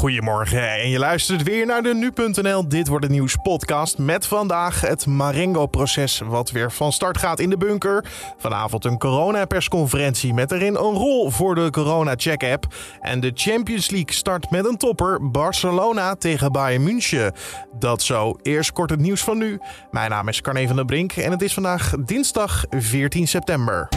[0.00, 4.80] Goedemorgen en je luistert weer naar de Nu.nl Dit Wordt Het Nieuws podcast met vandaag
[4.80, 8.04] het Marengo-proces wat weer van start gaat in de bunker.
[8.36, 12.66] Vanavond een coronapersconferentie met erin een rol voor de corona-check-app.
[13.00, 17.32] En de Champions League start met een topper, Barcelona tegen Bayern München.
[17.78, 19.58] Dat zo, eerst kort het nieuws van nu.
[19.90, 23.88] Mijn naam is Carne van der Brink en het is vandaag dinsdag 14 september.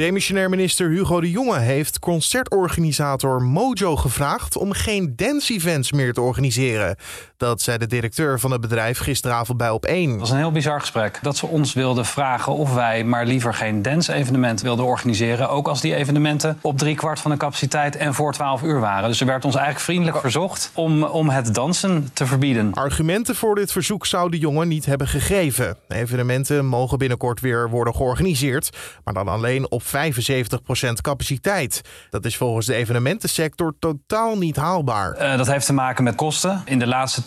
[0.00, 6.96] Demissionair minister Hugo de Jonge heeft concertorganisator Mojo gevraagd om geen dance-events meer te organiseren.
[7.36, 10.10] Dat zei de directeur van het bedrijf gisteravond bij op 1.
[10.10, 11.18] Het was een heel bizar gesprek.
[11.22, 15.50] Dat ze ons wilden vragen of wij maar liever geen dance-evenement wilden organiseren.
[15.50, 19.08] Ook als die evenementen op drie kwart van de capaciteit en voor 12 uur waren.
[19.08, 22.74] Dus er werd ons eigenlijk vriendelijk verzocht om, om het dansen te verbieden.
[22.74, 25.76] Argumenten voor dit verzoek zou de jongen niet hebben gegeven.
[25.88, 28.70] Evenementen mogen binnenkort weer worden georganiseerd,
[29.04, 31.80] maar dan alleen op 75% capaciteit.
[32.10, 35.16] Dat is volgens de evenementensector totaal niet haalbaar.
[35.20, 36.62] Uh, dat heeft te maken met kosten.
[36.64, 37.22] In de laatste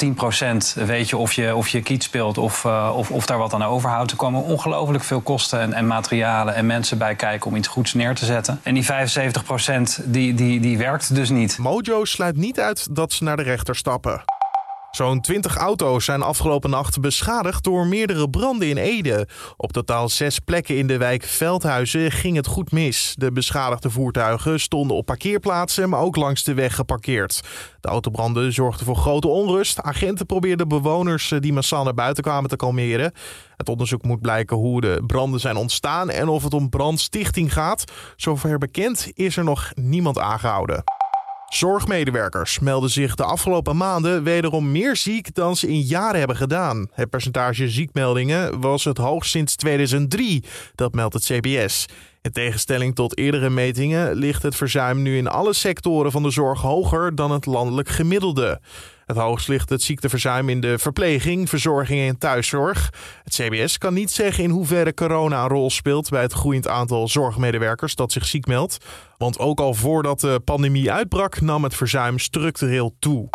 [0.77, 3.53] 10% weet je of je, of je kiet speelt of, uh, of, of daar wat
[3.53, 4.11] aan overhoudt.
[4.11, 7.93] Er komen ongelooflijk veel kosten en, en materialen en mensen bij kijken om iets goeds
[7.93, 8.59] neer te zetten.
[8.63, 11.57] En die 75% die, die, die werkt dus niet.
[11.57, 14.23] Mojo sluit niet uit dat ze naar de rechter stappen.
[14.95, 19.27] Zo'n 20 auto's zijn afgelopen nacht beschadigd door meerdere branden in Ede.
[19.57, 23.15] Op totaal zes plekken in de wijk Veldhuizen ging het goed mis.
[23.17, 27.41] De beschadigde voertuigen stonden op parkeerplaatsen, maar ook langs de weg geparkeerd.
[27.79, 29.81] De autobranden zorgden voor grote onrust.
[29.81, 33.11] Agenten probeerden bewoners eh, die massaal naar buiten kwamen te kalmeren.
[33.57, 37.83] Het onderzoek moet blijken hoe de branden zijn ontstaan en of het om brandstichting gaat.
[38.15, 40.83] Zover bekend is er nog niemand aangehouden.
[41.53, 46.87] Zorgmedewerkers melden zich de afgelopen maanden wederom meer ziek dan ze in jaren hebben gedaan.
[46.91, 50.43] Het percentage ziekmeldingen was het hoogst sinds 2003,
[50.75, 51.85] dat meldt het CBS.
[52.21, 56.61] In tegenstelling tot eerdere metingen ligt het verzuim nu in alle sectoren van de zorg
[56.61, 58.61] hoger dan het landelijk gemiddelde.
[59.05, 62.93] Het hoogst ligt het ziekteverzuim in de verpleging, verzorging en thuiszorg.
[63.23, 67.07] Het CBS kan niet zeggen in hoeverre corona een rol speelt bij het groeiend aantal
[67.07, 68.77] zorgmedewerkers dat zich ziek meldt.
[69.17, 73.29] Want ook al voordat de pandemie uitbrak, nam het verzuim structureel toe.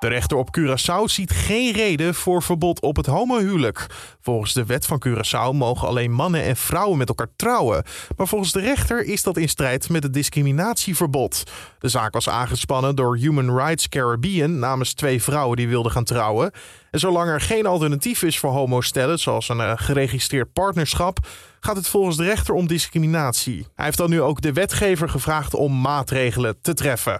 [0.00, 3.86] De rechter op Curaçao ziet geen reden voor verbod op het homohuwelijk.
[4.20, 7.84] Volgens de wet van Curaçao mogen alleen mannen en vrouwen met elkaar trouwen.
[8.16, 11.42] Maar volgens de rechter is dat in strijd met het discriminatieverbod.
[11.78, 16.50] De zaak was aangespannen door Human Rights Caribbean namens twee vrouwen die wilden gaan trouwen.
[16.90, 21.18] En zolang er geen alternatief is voor homostellen, zoals een uh, geregistreerd partnerschap,
[21.60, 23.66] gaat het volgens de rechter om discriminatie.
[23.74, 27.18] Hij heeft dan nu ook de wetgever gevraagd om maatregelen te treffen.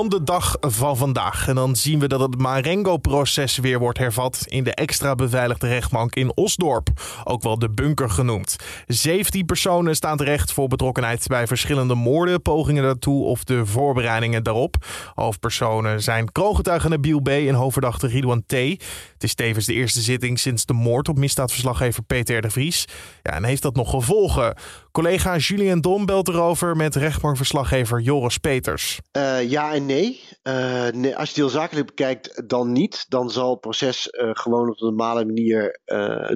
[0.00, 1.48] Dan de dag van vandaag.
[1.48, 6.14] En dan zien we dat het Marengo-proces weer wordt hervat in de extra beveiligde rechtbank
[6.14, 6.88] in Osdorp.
[7.24, 8.56] Ook wel de bunker genoemd.
[8.86, 14.76] 17 personen staan terecht voor betrokkenheid bij verschillende moorden, pogingen daartoe of de voorbereidingen daarop.
[15.14, 17.28] Hoofdpersonen zijn kroongetuige Nabil B.
[17.28, 18.52] en hoofdverdachte Ridwan T.
[18.52, 22.84] Het is tevens de eerste zitting sinds de moord op misdaadverslaggever Peter de Vries.
[23.22, 24.54] Ja, en heeft dat nog gevolgen?
[24.92, 29.00] Collega Julien Dom belt erover met rechtbankverslaggever Joris Peters.
[29.16, 30.20] Uh, ja en nee.
[30.42, 31.16] Uh, nee.
[31.16, 33.06] Als je het heel zakelijk bekijkt, dan niet.
[33.08, 35.80] Dan zal het proces uh, gewoon op de normale manier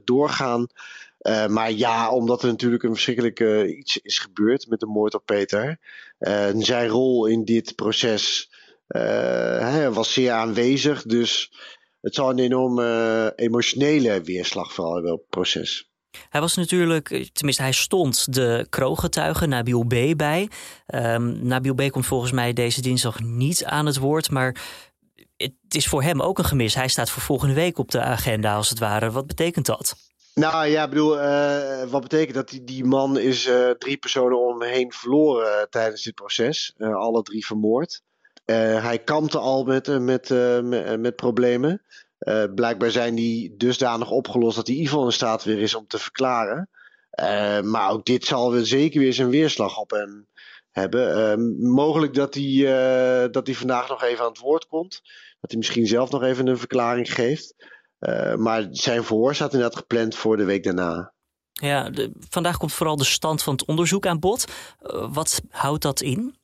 [0.04, 0.66] doorgaan.
[1.48, 5.78] maar ja, omdat er natuurlijk een verschrikkelijk iets is gebeurd met de moord op Peter.
[6.58, 8.50] zijn rol in dit proces
[9.92, 11.02] was zeer aanwezig.
[11.02, 11.52] Dus
[12.00, 15.93] het zal een enorme emotionele weerslag vooral hebben op het proces.
[16.28, 20.16] Hij was natuurlijk, tenminste hij stond de kroongetuige Nabil B.
[20.16, 20.48] bij.
[20.86, 21.90] Um, Nabil B.
[21.90, 24.56] komt volgens mij deze dinsdag niet aan het woord, maar
[25.36, 26.74] het is voor hem ook een gemis.
[26.74, 29.10] Hij staat voor volgende week op de agenda als het ware.
[29.10, 29.94] Wat betekent dat?
[30.34, 32.58] Nou ja, ik bedoel, uh, wat betekent dat?
[32.62, 36.74] Die, man is uh, drie personen om hem heen verloren tijdens dit proces.
[36.78, 38.02] Alle drie vermoord.
[38.44, 40.28] hij kampte al met, met,
[40.98, 41.82] met problemen.
[42.24, 45.98] Uh, blijkbaar zijn die dusdanig opgelost dat ieder geval in staat weer is om te
[45.98, 46.68] verklaren.
[47.20, 50.26] Uh, maar ook dit zal weer zeker weer zijn weerslag op hem
[50.70, 51.38] hebben.
[51.38, 55.00] Uh, mogelijk dat hij, dat hij vandaag nog even aan het woord komt.
[55.40, 57.54] Dat hij misschien zelf nog even een verklaring geeft.
[58.36, 61.12] maar zijn verhoor staat inderdaad gepland voor de week daarna.
[61.52, 64.44] Ja, de, vandaag komt vooral de stand van het onderzoek aan bod.
[65.12, 66.36] wat houdt dat in?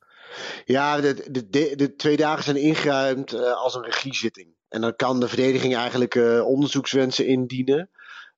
[0.65, 4.59] Ja, de, de, de, de twee dagen zijn ingeruimd als een regiezitting.
[4.71, 7.89] En dan kan de verdediging eigenlijk uh, onderzoekswensen indienen.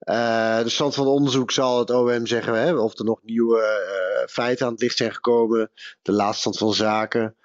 [0.09, 4.27] Uh, de stand van onderzoek zal het OM zeggen hè, of er nog nieuwe uh,
[4.27, 5.71] feiten aan het licht zijn gekomen.
[6.01, 7.35] De laatste stand van zaken.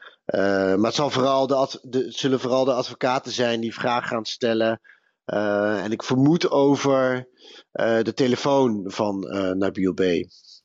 [0.77, 4.81] maar het, zal vooral de, de, zullen vooral de advocaten zijn die vragen gaan stellen.
[5.25, 7.29] en ik vermoed over
[8.03, 9.19] de telefoon van
[9.59, 10.03] Nabil B.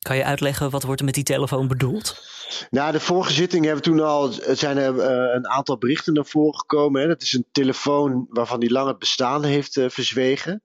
[0.04, 2.22] Kan je uitleggen wat wordt er met die telefoon bedoeld?
[2.70, 6.60] Na de vorige zitting hebben toen al, zijn er uh, een aantal berichten naar voren
[6.60, 7.02] gekomen.
[7.02, 7.08] Hè.
[7.08, 10.62] Dat is een telefoon waarvan hij lang het bestaan heeft uh, verzwegen.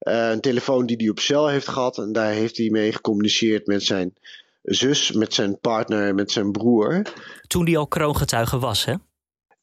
[0.00, 1.98] Uh, een telefoon die hij op cel heeft gehad.
[1.98, 4.14] En daar heeft hij mee gecommuniceerd met zijn
[4.62, 7.02] zus, met zijn partner, met zijn broer.
[7.46, 8.94] Toen hij al kroongetuige was, hè?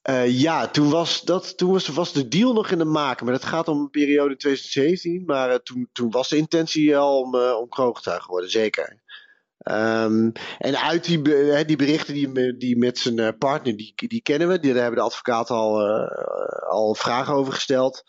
[0.10, 3.26] Uh, ja, toen was, dat, toen was, de deal nog in de maken.
[3.26, 5.24] Maar dat gaat om een periode 2017.
[5.26, 9.00] Maar uh, toen, toen was de intentie al om, uh, om te worden, zeker.
[9.72, 11.22] Um, en uit die,
[11.66, 14.60] die berichten die, die met zijn partner, die, die kennen we.
[14.60, 15.82] Die, daar hebben de advocaten al,
[16.70, 18.04] al vragen over gesteld.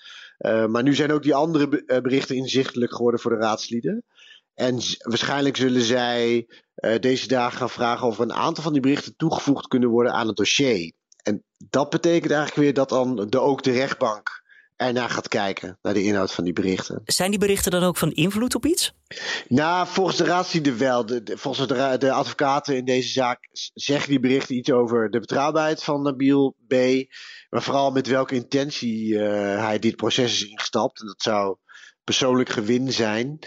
[0.68, 4.04] maar nu zijn ook die andere berichten inzichtelijk geworden voor de raadslieden.
[4.54, 6.48] En waarschijnlijk zullen zij
[7.00, 10.36] deze dagen gaan vragen of een aantal van die berichten toegevoegd kunnen worden aan het
[10.36, 10.92] dossier.
[11.28, 14.42] En dat betekent eigenlijk weer dat dan de, ook de rechtbank
[14.76, 17.00] ernaar gaat kijken, naar de inhoud van die berichten.
[17.04, 18.92] Zijn die berichten dan ook van invloed op iets?
[19.48, 21.06] Nou, volgens de raadslieden wel.
[21.06, 25.20] De, de, volgens de, de, advocaten in deze zaak zeggen die berichten iets over de
[25.20, 26.72] betrouwbaarheid van Nabil B.
[27.50, 29.20] Maar vooral met welke intentie uh,
[29.64, 31.00] hij dit proces is ingestapt.
[31.00, 31.56] En dat zou
[32.04, 33.38] persoonlijk gewin zijn.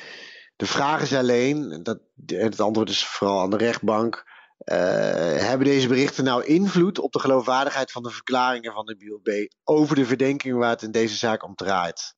[0.56, 4.24] De vraag is alleen, dat, het antwoord is vooral aan de rechtbank
[4.64, 9.96] hebben deze berichten nou invloed op de geloofwaardigheid van de verklaringen van de BLB over
[9.96, 12.16] de verdenking waar het in deze zaak om draait?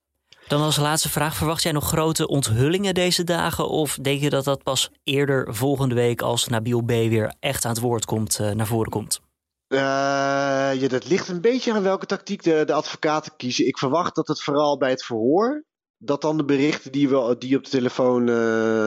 [0.48, 3.70] Dan als laatste vraag, verwacht jij nog grote onthullingen deze dagen?
[3.70, 6.88] Of denk je dat dat pas eerder volgende week als Nabil B.
[6.88, 9.20] weer echt aan het woord komt, uh, naar voren komt?
[9.68, 13.68] Uh, ja, dat ligt een beetje aan welke tactiek de, de advocaten kiezen.
[13.68, 15.64] Ik verwacht dat het vooral bij het verhoor
[16.06, 18.36] dat dan de berichten die, we, die op de telefoon uh,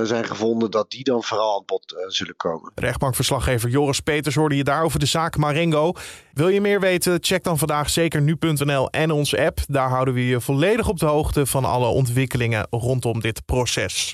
[0.02, 2.72] zijn gevonden, dat die dan vooral aan bod uh, zullen komen.
[2.74, 5.92] Rechtbankverslaggever Joris Peters hoorde je daar over de zaak Marengo.
[6.32, 7.18] Wil je meer weten?
[7.20, 9.58] Check dan vandaag zeker nu.nl en onze app.
[9.68, 14.12] Daar houden we je volledig op de hoogte van alle ontwikkelingen rondom dit proces.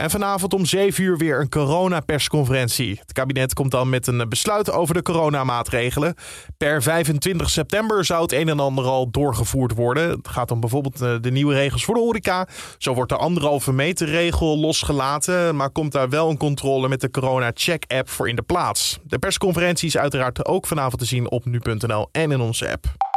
[0.00, 2.98] En vanavond om 7 uur weer een coronapersconferentie.
[3.00, 6.14] Het kabinet komt dan met een besluit over de coronamaatregelen.
[6.56, 10.10] Per 25 september zou het een en ander al doorgevoerd worden.
[10.10, 12.48] Het gaat om bijvoorbeeld eh, de nieuwe regels voor de horeca.
[12.78, 15.56] Zo wordt de anderhalve meter regel losgelaten.
[15.56, 18.98] Maar komt daar wel een controle met de corona-check-app voor in de plaats.
[19.02, 23.09] De persconferentie is uiteraard ook vanavond te zien op nu.nl en in onze app.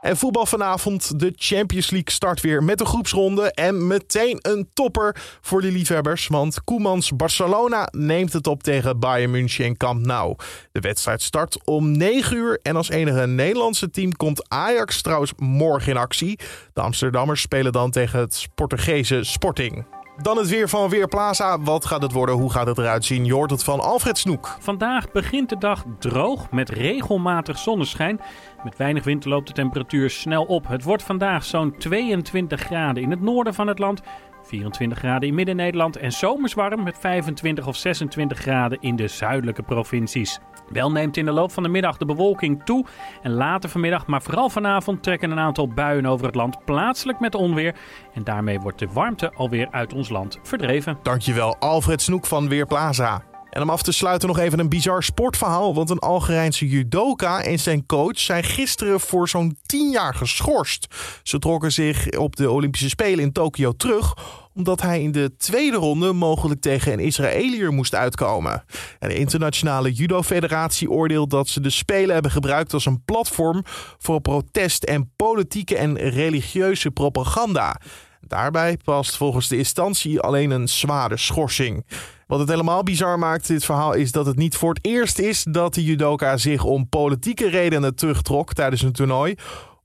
[0.00, 1.20] En voetbal vanavond.
[1.20, 3.52] De Champions League start weer met de groepsronde.
[3.52, 6.26] En meteen een topper voor de liefhebbers.
[6.26, 10.36] Want Koemans Barcelona neemt het op tegen Bayern München in Camp Nou.
[10.72, 12.58] De wedstrijd start om 9 uur.
[12.62, 16.38] En als enige Nederlandse team komt Ajax trouwens morgen in actie.
[16.72, 19.99] De Amsterdammers spelen dan tegen het Portugese Sporting.
[20.22, 21.60] Dan het weer van Weerplaza.
[21.60, 22.34] Wat gaat het worden?
[22.34, 23.24] Hoe gaat het eruit zien?
[23.24, 24.56] Je hoort het van Alfred Snoek.
[24.60, 28.20] Vandaag begint de dag droog met regelmatig zonneschijn.
[28.64, 30.68] Met weinig wind loopt de temperatuur snel op.
[30.68, 34.00] Het wordt vandaag zo'n 22 graden in het noorden van het land.
[34.50, 40.38] 24 graden in Midden-Nederland en zomerswarm met 25 of 26 graden in de zuidelijke provincies.
[40.68, 42.86] Wel neemt in de loop van de middag de bewolking toe
[43.22, 47.34] en later vanmiddag, maar vooral vanavond trekken een aantal buien over het land, plaatselijk met
[47.34, 47.74] onweer.
[48.14, 50.98] En daarmee wordt de warmte alweer uit ons land verdreven.
[51.02, 53.29] Dankjewel Alfred Snoek van Weerplaza.
[53.50, 55.74] En om af te sluiten nog even een bizar sportverhaal.
[55.74, 60.86] Want een Algerijnse judoka en zijn coach zijn gisteren voor zo'n 10 jaar geschorst.
[61.22, 64.14] Ze trokken zich op de Olympische Spelen in Tokio terug
[64.54, 68.64] omdat hij in de tweede ronde mogelijk tegen een Israëliër moest uitkomen.
[68.98, 73.62] En de Internationale Judo Federatie oordeelt dat ze de Spelen hebben gebruikt als een platform
[73.98, 77.80] voor protest en politieke en religieuze propaganda.
[78.20, 81.84] Daarbij past volgens de instantie alleen een zware schorsing.
[82.30, 85.44] Wat het helemaal bizar maakt, dit verhaal, is dat het niet voor het eerst is
[85.44, 89.34] dat de judoka zich om politieke redenen terugtrok tijdens een toernooi.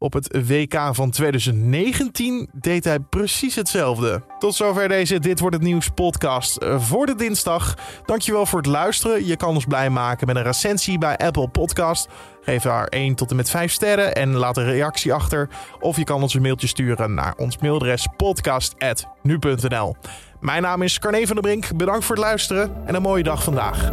[0.05, 4.23] Op het WK van 2019 deed hij precies hetzelfde.
[4.39, 7.77] Tot zover deze Dit Wordt Het Nieuws podcast eh, voor de dinsdag.
[8.05, 9.25] Dankjewel voor het luisteren.
[9.25, 12.07] Je kan ons blij maken met een recensie bij Apple Podcast.
[12.41, 15.49] Geef daar 1 tot en met 5 sterren en laat een reactie achter.
[15.79, 19.95] Of je kan ons een mailtje sturen naar ons mailadres podcast.nu.nl.
[20.39, 21.77] Mijn naam is Carne van der Brink.
[21.77, 23.91] Bedankt voor het luisteren en een mooie dag vandaag.